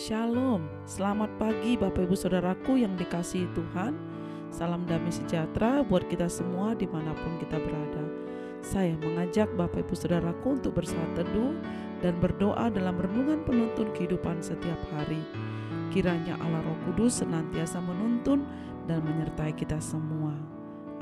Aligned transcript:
Shalom, 0.00 0.64
selamat 0.88 1.28
pagi 1.36 1.76
Bapak 1.76 2.08
Ibu 2.08 2.16
Saudaraku 2.16 2.80
yang 2.80 2.96
dikasihi 2.96 3.44
Tuhan. 3.52 3.92
Salam 4.48 4.88
damai 4.88 5.12
sejahtera 5.12 5.84
buat 5.84 6.08
kita 6.08 6.24
semua 6.24 6.72
di 6.72 6.88
mana 6.88 7.12
pun 7.12 7.36
kita 7.36 7.60
berada. 7.60 8.08
Saya 8.64 8.96
mengajak 8.96 9.52
Bapak 9.60 9.84
Ibu 9.84 9.92
Saudaraku 9.92 10.56
untuk 10.56 10.80
bersaat 10.80 11.04
teduh 11.20 11.52
dan 12.00 12.16
berdoa 12.16 12.72
dalam 12.72 12.96
renungan 12.96 13.44
penuntun 13.44 13.92
kehidupan 13.92 14.40
setiap 14.40 14.80
hari. 14.96 15.20
Kiranya 15.92 16.40
Allah 16.40 16.64
Roh 16.64 16.80
Kudus 16.88 17.20
senantiasa 17.20 17.84
menuntun 17.84 18.48
dan 18.88 19.04
menyertai 19.04 19.52
kita 19.52 19.84
semua. 19.84 20.32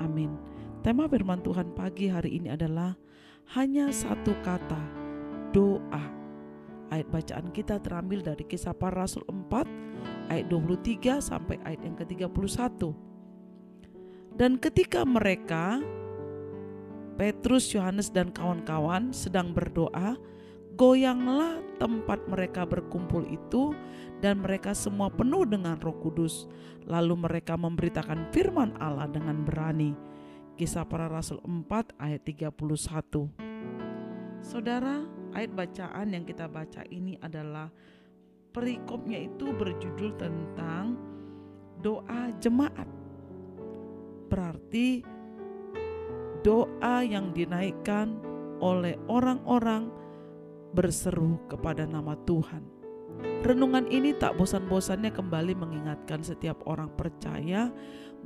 Amin. 0.03 0.35
Tema 0.83 1.07
firman 1.07 1.39
Tuhan 1.46 1.71
pagi 1.71 2.11
hari 2.11 2.43
ini 2.43 2.51
adalah 2.51 2.99
hanya 3.55 3.95
satu 3.95 4.35
kata, 4.43 4.83
doa. 5.55 6.18
Ayat 6.89 7.09
bacaan 7.12 7.52
kita 7.52 7.77
terambil 7.84 8.25
dari 8.25 8.45
kisah 8.48 8.73
para 8.73 9.05
rasul 9.05 9.20
4 9.29 10.33
ayat 10.33 10.46
23 10.48 11.20
sampai 11.20 11.56
ayat 11.65 11.80
yang 11.84 11.96
ke-31. 12.01 12.92
Dan 14.38 14.56
ketika 14.56 15.02
mereka 15.02 15.82
Petrus, 17.19 17.74
Yohanes 17.74 18.15
dan 18.15 18.30
kawan-kawan 18.30 19.10
sedang 19.10 19.51
berdoa, 19.51 20.15
goyanglah 20.79 21.59
tempat 21.82 22.23
mereka 22.30 22.62
berkumpul 22.62 23.27
itu 23.27 23.74
dan 24.23 24.38
mereka 24.38 24.70
semua 24.70 25.10
penuh 25.10 25.43
dengan 25.43 25.74
Roh 25.82 25.98
Kudus. 25.98 26.46
Lalu 26.87 27.27
mereka 27.27 27.59
memberitakan 27.59 28.30
firman 28.30 28.79
Allah 28.79 29.10
dengan 29.10 29.43
berani. 29.43 29.98
Kisah 30.55 30.87
para 30.87 31.10
Rasul 31.10 31.43
4 31.43 31.98
ayat 31.98 32.23
31. 32.23 32.55
Saudara, 34.38 35.02
ayat 35.34 35.52
bacaan 35.52 36.14
yang 36.14 36.24
kita 36.24 36.48
baca 36.48 36.84
ini 36.88 37.16
adalah 37.20 37.68
perikopnya 38.52 39.28
itu 39.28 39.52
berjudul 39.52 40.16
tentang 40.16 40.96
doa 41.80 42.32
jemaat. 42.43 42.88
Berarti 44.29 45.04
doa 46.45 47.04
yang 47.04 47.32
dinaikkan 47.32 48.18
oleh 48.59 48.98
orang-orang 49.07 49.88
berseru 50.74 51.38
kepada 51.48 51.88
nama 51.88 52.18
Tuhan. 52.26 52.63
Renungan 53.42 53.87
ini 53.90 54.15
tak 54.15 54.38
bosan-bosannya 54.38 55.10
kembali 55.10 55.54
mengingatkan 55.54 56.23
setiap 56.23 56.59
orang 56.66 56.90
percaya 56.95 57.70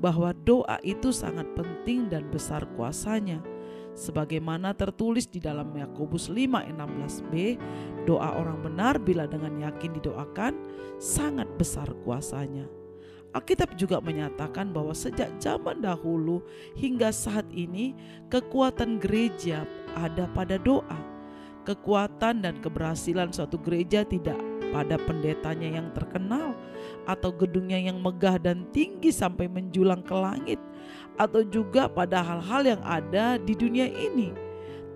bahwa 0.00 0.32
doa 0.32 0.80
itu 0.84 1.12
sangat 1.12 1.44
penting 1.52 2.08
dan 2.08 2.28
besar 2.32 2.64
kuasanya 2.76 3.44
sebagaimana 3.92 4.72
tertulis 4.76 5.28
di 5.28 5.40
dalam 5.40 5.72
Yakobus 5.72 6.28
5:16b, 6.28 7.56
doa 8.08 8.36
orang 8.36 8.60
benar 8.64 8.98
bila 8.98 9.28
dengan 9.28 9.56
yakin 9.60 9.96
didoakan 9.96 10.52
sangat 11.00 11.48
besar 11.56 11.88
kuasanya. 12.04 12.68
Alkitab 13.32 13.80
juga 13.80 13.96
menyatakan 14.04 14.76
bahwa 14.76 14.92
sejak 14.92 15.32
zaman 15.40 15.80
dahulu 15.80 16.44
hingga 16.76 17.08
saat 17.08 17.48
ini 17.48 17.96
kekuatan 18.28 19.00
gereja 19.00 19.64
ada 19.96 20.28
pada 20.36 20.60
doa. 20.60 21.00
Kekuatan 21.64 22.44
dan 22.44 22.60
keberhasilan 22.60 23.32
suatu 23.32 23.56
gereja 23.56 24.04
tidak 24.04 24.36
pada 24.72 24.96
pendetanya 24.96 25.78
yang 25.78 25.88
terkenal 25.92 26.56
atau 27.04 27.30
gedungnya 27.30 27.78
yang 27.78 28.00
megah 28.00 28.40
dan 28.40 28.66
tinggi 28.72 29.12
sampai 29.12 29.46
menjulang 29.46 30.00
ke 30.00 30.16
langit 30.16 30.60
atau 31.20 31.44
juga 31.44 31.86
pada 31.86 32.24
hal-hal 32.24 32.62
yang 32.64 32.82
ada 32.82 33.36
di 33.36 33.52
dunia 33.52 33.86
ini, 33.86 34.32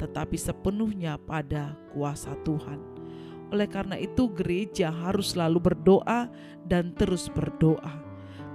tetapi 0.00 0.34
sepenuhnya 0.40 1.20
pada 1.20 1.76
kuasa 1.92 2.32
Tuhan. 2.42 2.80
Oleh 3.52 3.68
karena 3.70 3.94
itu, 3.94 4.26
gereja 4.34 4.90
harus 4.90 5.36
selalu 5.36 5.70
berdoa 5.70 6.26
dan 6.66 6.90
terus 6.98 7.30
berdoa, 7.30 7.94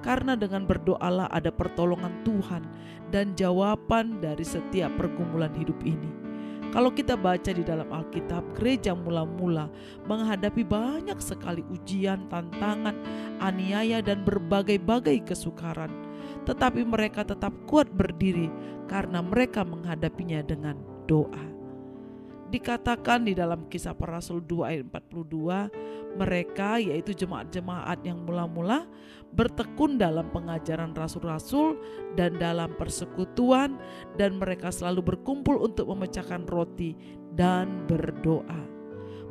karena 0.04 0.36
dengan 0.36 0.68
berdoalah 0.68 1.32
ada 1.32 1.54
pertolongan 1.54 2.12
Tuhan 2.28 2.66
dan 3.14 3.32
jawaban 3.38 4.20
dari 4.20 4.44
setiap 4.44 4.92
pergumulan 5.00 5.54
hidup 5.56 5.80
ini. 5.88 6.21
Kalau 6.72 6.90
kita 6.96 7.20
baca 7.20 7.52
di 7.52 7.68
dalam 7.68 7.92
Alkitab, 7.92 8.56
gereja 8.56 8.96
mula-mula 8.96 9.68
menghadapi 10.08 10.64
banyak 10.64 11.20
sekali 11.20 11.68
ujian, 11.68 12.32
tantangan, 12.32 12.96
aniaya, 13.44 14.00
dan 14.00 14.24
berbagai-bagai 14.24 15.28
kesukaran 15.28 15.92
tetapi 16.46 16.82
mereka 16.82 17.22
tetap 17.22 17.54
kuat 17.70 17.90
berdiri 17.94 18.50
karena 18.90 19.22
mereka 19.22 19.62
menghadapinya 19.62 20.42
dengan 20.42 20.78
doa. 21.06 21.51
Dikatakan 22.52 23.24
di 23.24 23.32
dalam 23.32 23.72
kisah 23.72 23.96
para 23.96 24.20
rasul 24.20 24.44
2 24.44 24.68
ayat 24.68 24.84
42, 24.92 26.20
mereka 26.20 26.84
yaitu 26.84 27.16
jemaat-jemaat 27.16 28.04
yang 28.04 28.28
mula-mula 28.28 28.84
bertekun 29.32 29.96
dalam 29.96 30.28
pengajaran 30.36 30.92
rasul-rasul 30.92 31.80
dan 32.20 32.36
dalam 32.36 32.76
persekutuan 32.76 33.80
dan 34.20 34.36
mereka 34.36 34.68
selalu 34.68 35.16
berkumpul 35.16 35.64
untuk 35.64 35.88
memecahkan 35.96 36.44
roti 36.52 37.00
dan 37.32 37.88
berdoa. 37.88 38.68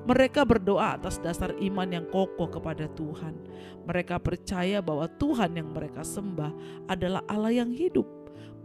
Mereka 0.09 0.49
berdoa 0.49 0.97
atas 0.97 1.21
dasar 1.21 1.53
iman 1.61 1.93
yang 1.93 2.09
kokoh 2.09 2.49
kepada 2.49 2.89
Tuhan. 2.97 3.37
Mereka 3.85 4.17
percaya 4.25 4.81
bahwa 4.81 5.05
Tuhan 5.21 5.61
yang 5.61 5.77
mereka 5.77 6.01
sembah 6.01 6.89
adalah 6.89 7.21
Allah 7.29 7.53
yang 7.53 7.69
hidup, 7.69 8.09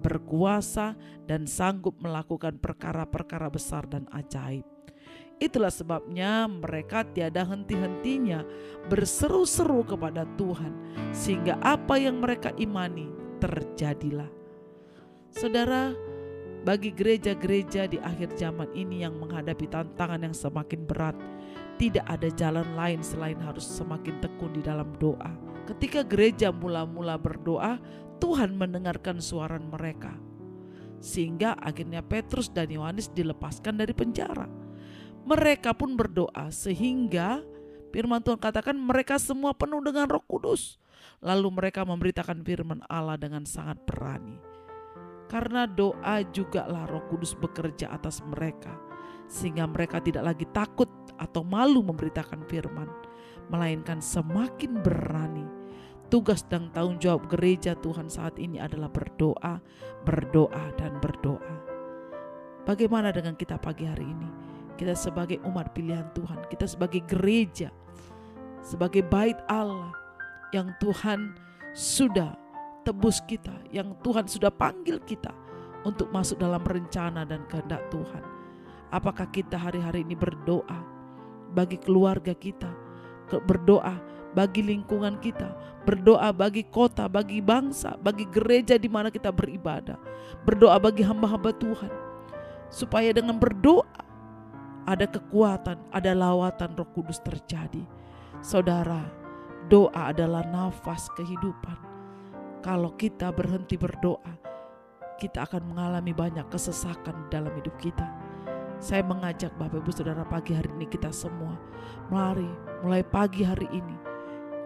berkuasa, 0.05 0.93
dan 1.25 1.49
sanggup 1.49 1.97
melakukan 1.97 2.61
perkara-perkara 2.61 3.49
besar 3.49 3.89
dan 3.89 4.05
ajaib. 4.13 4.61
Itulah 5.41 5.73
sebabnya 5.73 6.45
mereka 6.45 7.03
tiada 7.09 7.43
henti-hentinya 7.43 8.45
berseru-seru 8.87 9.81
kepada 9.83 10.29
Tuhan, 10.37 10.71
sehingga 11.09 11.57
apa 11.65 11.97
yang 11.97 12.21
mereka 12.21 12.53
imani 12.55 13.09
terjadilah. 13.41 14.29
Saudara, 15.33 15.91
bagi 16.63 16.95
gereja-gereja 16.95 17.89
di 17.89 17.99
akhir 17.99 18.39
zaman 18.39 18.71
ini 18.71 19.03
yang 19.03 19.19
menghadapi 19.19 19.67
tantangan 19.67 20.23
yang 20.23 20.33
semakin 20.37 20.87
berat, 20.87 21.17
tidak 21.75 22.07
ada 22.07 22.31
jalan 22.31 22.65
lain 22.79 23.03
selain 23.03 23.37
harus 23.43 23.67
semakin 23.67 24.15
tekun 24.23 24.55
di 24.55 24.63
dalam 24.63 24.87
doa. 24.95 25.35
Ketika 25.67 26.05
gereja 26.05 26.53
mula-mula 26.53 27.19
berdoa, 27.19 27.81
Tuhan 28.19 28.55
mendengarkan 28.55 29.19
suara 29.19 29.59
mereka. 29.59 30.15
Sehingga 31.03 31.53
akhirnya 31.59 32.01
Petrus 32.01 32.49
dan 32.49 32.71
Yohanes 32.71 33.11
dilepaskan 33.11 33.77
dari 33.77 33.93
penjara. 33.93 34.47
Mereka 35.25 35.73
pun 35.73 35.97
berdoa 35.97 36.53
sehingga 36.53 37.41
firman 37.89 38.21
Tuhan 38.21 38.37
katakan 38.37 38.77
mereka 38.77 39.17
semua 39.17 39.57
penuh 39.57 39.81
dengan 39.81 40.05
roh 40.05 40.21
kudus. 40.25 40.77
Lalu 41.21 41.49
mereka 41.49 41.81
memberitakan 41.81 42.45
firman 42.45 42.81
Allah 42.85 43.17
dengan 43.17 43.45
sangat 43.45 43.81
berani. 43.89 44.37
Karena 45.25 45.65
doa 45.65 46.21
juga 46.29 46.69
lah 46.69 46.85
roh 46.85 47.01
kudus 47.09 47.33
bekerja 47.33 47.89
atas 47.89 48.21
mereka. 48.21 48.77
Sehingga 49.25 49.65
mereka 49.65 49.97
tidak 49.97 50.21
lagi 50.21 50.45
takut 50.53 50.89
atau 51.17 51.41
malu 51.41 51.81
memberitakan 51.81 52.45
firman. 52.45 52.89
Melainkan 53.49 54.01
semakin 54.01 54.81
berani. 54.85 55.44
Tugas 56.15 56.47
dan 56.47 56.71
tanggung 56.71 56.95
jawab 56.95 57.27
gereja 57.27 57.75
Tuhan 57.75 58.07
saat 58.07 58.39
ini 58.39 58.55
adalah 58.55 58.87
berdoa, 58.87 59.59
berdoa, 60.07 60.71
dan 60.79 60.95
berdoa. 61.03 61.55
Bagaimana 62.63 63.11
dengan 63.11 63.35
kita 63.35 63.59
pagi 63.59 63.83
hari 63.83 64.07
ini? 64.07 64.31
Kita 64.79 64.95
sebagai 64.95 65.43
umat 65.43 65.75
pilihan 65.75 66.07
Tuhan, 66.15 66.47
kita 66.47 66.71
sebagai 66.71 67.03
gereja, 67.03 67.67
sebagai 68.63 69.03
bait 69.03 69.35
Allah 69.51 69.91
yang 70.55 70.71
Tuhan 70.79 71.35
sudah 71.75 72.31
tebus 72.87 73.19
kita, 73.27 73.51
yang 73.75 73.91
Tuhan 73.99 74.23
sudah 74.23 74.55
panggil 74.55 75.03
kita 75.03 75.35
untuk 75.83 76.15
masuk 76.15 76.39
dalam 76.39 76.63
rencana 76.63 77.27
dan 77.27 77.43
kehendak 77.51 77.91
Tuhan. 77.91 78.23
Apakah 78.87 79.27
kita 79.35 79.59
hari-hari 79.59 80.07
ini 80.07 80.15
berdoa 80.15 80.79
bagi 81.51 81.75
keluarga 81.75 82.31
kita, 82.31 82.71
berdoa 83.43 84.14
bagi 84.35 84.59
lingkungan 84.59 85.15
kita, 85.23 85.55
berdoa 85.87 86.35
bagi 86.35 86.67
kota, 86.67 87.07
bagi 87.07 87.39
bangsa, 87.39 87.95
bagi 87.95 88.27
gereja 88.27 88.75
di 88.75 88.91
mana 88.91 89.07
kita 89.07 89.31
beribadah, 89.31 89.95
berdoa 90.43 90.75
bagi 90.75 91.07
hamba-hamba 91.07 91.55
Tuhan, 91.55 91.89
supaya 92.67 93.15
dengan 93.15 93.39
berdoa 93.39 93.87
ada 94.83 95.07
kekuatan, 95.07 95.79
ada 95.89 96.11
lawatan 96.11 96.75
Roh 96.75 96.89
Kudus 96.91 97.23
terjadi. 97.23 97.81
Saudara, 98.43 99.07
doa 99.71 100.11
adalah 100.11 100.43
nafas 100.45 101.07
kehidupan 101.15 101.79
kalau 102.59 102.93
kita 102.99 103.31
berhenti 103.31 103.79
berdoa, 103.79 104.35
kita 105.15 105.47
akan 105.47 105.73
mengalami 105.73 106.11
banyak 106.11 106.43
kesesakan 106.51 107.31
dalam 107.31 107.53
hidup 107.55 107.73
kita. 107.79 108.05
Saya 108.83 109.01
mengajak 109.07 109.55
Bapak 109.55 109.79
Ibu 109.79 109.95
Saudara 109.95 110.27
pagi 110.27 110.51
hari 110.51 110.67
ini 110.75 110.85
kita 110.89 111.07
semua, 111.13 111.55
mari 112.11 112.49
mulai 112.83 113.01
pagi 113.07 113.47
hari 113.47 113.71
ini 113.71 114.14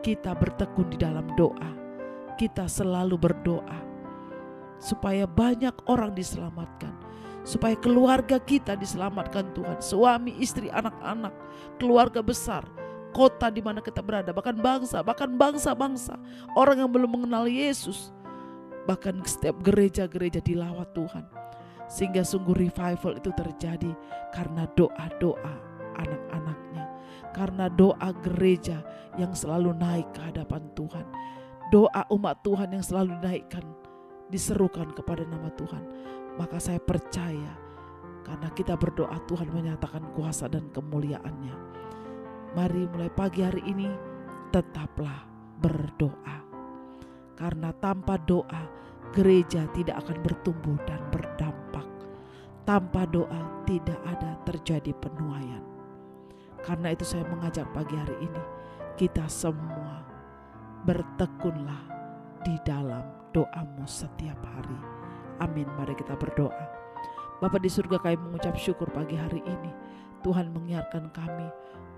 kita 0.01 0.35
bertekun 0.35 0.91
di 0.91 0.97
dalam 0.99 1.27
doa. 1.35 1.71
Kita 2.39 2.71
selalu 2.71 3.19
berdoa 3.19 3.79
supaya 4.79 5.27
banyak 5.27 5.75
orang 5.91 6.15
diselamatkan, 6.15 6.95
supaya 7.43 7.75
keluarga 7.75 8.39
kita 8.39 8.79
diselamatkan 8.79 9.51
Tuhan, 9.51 9.77
suami, 9.83 10.39
istri, 10.39 10.71
anak-anak, 10.71 11.35
keluarga 11.75 12.23
besar, 12.23 12.63
kota 13.11 13.51
di 13.51 13.59
mana 13.59 13.83
kita 13.83 13.99
berada, 13.99 14.31
bahkan 14.31 14.55
bangsa, 14.55 15.03
bahkan 15.03 15.35
bangsa-bangsa, 15.35 16.15
orang 16.55 16.79
yang 16.79 16.89
belum 16.89 17.11
mengenal 17.11 17.45
Yesus, 17.45 18.15
bahkan 18.87 19.19
setiap 19.27 19.59
gereja-gereja 19.61 20.39
dilawat 20.39 20.95
Tuhan. 20.95 21.27
Sehingga 21.89 22.21
sungguh 22.21 22.69
revival 22.69 23.17
itu 23.17 23.33
terjadi 23.33 23.91
karena 24.31 24.69
doa-doa 24.77 25.53
anak-anaknya. 25.97 26.88
Karena 27.31 27.69
doa 27.69 28.09
gereja 28.25 28.81
yang 29.17 29.35
selalu 29.35 29.75
naik 29.77 30.09
ke 30.15 30.21
hadapan 30.23 30.63
Tuhan. 30.73 31.05
Doa 31.69 32.01
umat 32.09 32.41
Tuhan 32.41 32.73
yang 32.73 32.81
selalu 32.81 33.13
dinaikkan, 33.21 33.61
diserukan 34.33 34.89
kepada 34.93 35.21
nama 35.25 35.53
Tuhan. 35.53 35.83
Maka 36.39 36.57
saya 36.57 36.81
percaya 36.81 37.53
karena 38.29 38.49
kita 38.53 38.77
berdoa 38.77 39.17
Tuhan 39.25 39.49
menyatakan 39.49 40.13
kuasa 40.13 40.45
dan 40.45 40.69
kemuliaannya. 40.69 41.55
Mari 42.53 42.89
mulai 42.89 43.09
pagi 43.13 43.45
hari 43.45 43.61
ini 43.65 43.89
tetaplah 44.49 45.25
berdoa. 45.61 46.37
Karena 47.37 47.73
tanpa 47.77 48.17
doa 48.19 48.69
gereja 49.13 49.65
tidak 49.73 50.05
akan 50.05 50.17
bertumbuh 50.21 50.77
dan 50.85 51.01
berdampak. 51.13 51.87
Tanpa 52.65 53.09
doa 53.09 53.65
tidak 53.65 53.97
ada 54.05 54.37
terjadi 54.45 54.93
penuaian. 54.97 55.78
Karena 56.63 56.91
itu 56.91 57.07
saya 57.07 57.23
mengajak 57.27 57.67
pagi 57.71 57.95
hari 57.95 58.15
ini 58.23 58.43
kita 58.99 59.25
semua 59.31 60.03
bertekunlah 60.83 61.83
di 62.43 62.55
dalam 62.67 63.03
doamu 63.31 63.87
setiap 63.87 64.35
hari. 64.43 64.79
Amin. 65.39 65.67
Mari 65.79 65.95
kita 65.95 66.19
berdoa. 66.19 66.67
Bapak 67.39 67.63
di 67.63 67.71
surga 67.71 68.03
kami 68.03 68.19
mengucap 68.19 68.59
syukur 68.59 68.91
pagi 68.91 69.15
hari 69.15 69.39
ini. 69.47 69.71
Tuhan 70.19 70.51
mengingatkan 70.51 71.07
kami 71.15 71.47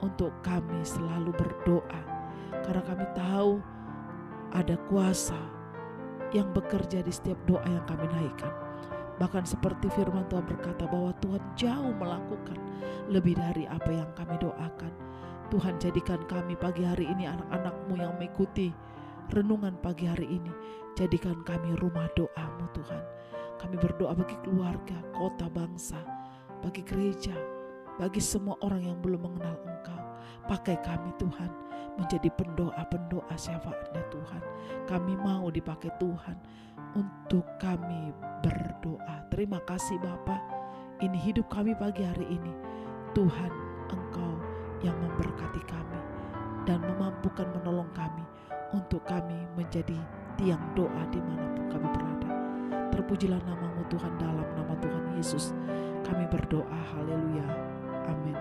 untuk 0.05 0.29
kami 0.45 0.85
selalu 0.85 1.33
berdoa. 1.33 2.01
Karena 2.61 2.83
kami 2.85 3.05
tahu 3.17 3.57
ada 4.53 4.77
kuasa 4.85 5.37
yang 6.29 6.53
bekerja 6.53 7.01
di 7.01 7.09
setiap 7.09 7.41
doa 7.49 7.65
yang 7.65 7.85
kami 7.89 8.05
naikkan. 8.13 8.53
Bahkan 9.21 9.45
seperti 9.45 9.85
firman 9.93 10.25
Tuhan 10.33 10.49
berkata 10.49 10.89
bahwa 10.89 11.13
Tuhan 11.21 11.45
jauh 11.53 11.93
melakukan 11.93 12.57
lebih 13.05 13.37
dari 13.37 13.69
apa 13.69 13.93
yang 13.93 14.09
kami 14.17 14.33
doakan. 14.41 14.89
Tuhan 15.53 15.77
jadikan 15.77 16.25
kami 16.25 16.57
pagi 16.57 16.81
hari 16.81 17.05
ini 17.05 17.29
anak-anakmu 17.29 18.01
yang 18.01 18.17
mengikuti 18.17 18.73
renungan 19.29 19.77
pagi 19.77 20.09
hari 20.09 20.25
ini. 20.25 20.49
Jadikan 20.97 21.37
kami 21.45 21.77
rumah 21.77 22.09
doamu 22.17 22.65
Tuhan. 22.73 23.03
Kami 23.61 23.77
berdoa 23.77 24.17
bagi 24.17 24.33
keluarga, 24.41 24.97
kota, 25.13 25.45
bangsa, 25.53 26.01
bagi 26.65 26.81
gereja, 26.81 27.37
bagi 28.01 28.17
semua 28.17 28.57
orang 28.65 28.89
yang 28.89 28.97
belum 29.05 29.21
mengenal 29.21 29.53
Engkau. 29.69 30.01
Pakai 30.49 30.81
kami 30.81 31.13
Tuhan 31.21 31.53
menjadi 32.01 32.33
pendoa-pendoa 32.33 33.35
syafaatnya 33.37 34.01
Tuhan. 34.09 34.41
Kami 34.89 35.13
mau 35.21 35.45
dipakai 35.53 35.93
Tuhan 36.01 36.41
untuk 36.95 37.45
kami 37.59 38.11
berdoa. 38.43 39.23
Terima 39.31 39.59
kasih 39.63 39.97
Bapak. 40.01 40.41
Ini 41.01 41.17
hidup 41.17 41.49
kami 41.49 41.73
pagi 41.77 42.05
hari 42.05 42.27
ini. 42.27 42.53
Tuhan 43.11 43.51
Engkau 43.91 44.39
yang 44.79 44.95
memberkati 44.99 45.61
kami 45.67 45.99
dan 46.63 46.79
memampukan 46.79 47.47
menolong 47.59 47.89
kami 47.91 48.23
untuk 48.71 49.03
kami 49.03 49.35
menjadi 49.59 49.97
tiang 50.39 50.61
doa 50.77 51.03
di 51.11 51.19
mana 51.19 51.45
pun 51.57 51.65
kami 51.67 51.87
berada. 51.91 52.29
Terpujilah 52.91 53.39
namamu 53.43 53.83
Tuhan 53.91 54.13
dalam 54.19 54.47
nama 54.55 54.73
Tuhan 54.79 55.05
Yesus. 55.19 55.55
Kami 56.07 56.27
berdoa, 56.27 56.79
haleluya. 56.95 57.47
Amin. 58.07 58.37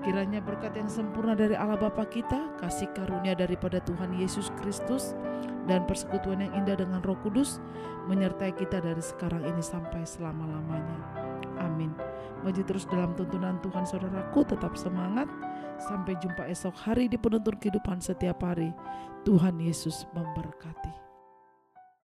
Kiranya 0.00 0.40
berkat 0.40 0.72
yang 0.80 0.88
sempurna 0.88 1.36
dari 1.36 1.52
Allah 1.52 1.76
Bapa 1.76 2.08
kita, 2.08 2.56
kasih 2.56 2.88
karunia 2.96 3.36
daripada 3.36 3.84
Tuhan 3.84 4.16
Yesus 4.16 4.48
Kristus, 4.56 5.12
dan 5.68 5.84
persekutuan 5.84 6.40
yang 6.40 6.52
indah 6.64 6.76
dengan 6.78 7.02
Roh 7.04 7.18
Kudus 7.20 7.60
menyertai 8.08 8.56
kita 8.56 8.80
dari 8.80 9.02
sekarang 9.02 9.44
ini 9.44 9.60
sampai 9.60 10.04
selama-lamanya. 10.04 10.98
Amin. 11.60 11.92
Maju 12.40 12.62
terus 12.64 12.88
dalam 12.88 13.12
tuntunan 13.16 13.60
Tuhan 13.60 13.84
saudaraku, 13.84 14.44
tetap 14.48 14.72
semangat. 14.76 15.28
Sampai 15.80 16.16
jumpa 16.20 16.44
esok 16.48 16.76
hari 16.76 17.08
di 17.08 17.16
penuntun 17.16 17.56
kehidupan 17.56 18.04
setiap 18.04 18.44
hari. 18.44 18.72
Tuhan 19.24 19.60
Yesus 19.60 20.08
memberkati. 20.12 20.99